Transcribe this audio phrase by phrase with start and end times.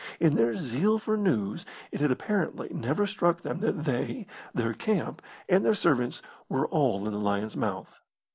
[0.19, 5.21] In their zeal for news it had apparently never struck them that they, their camp,
[5.47, 7.99] and their servants were all in the lion's mouth.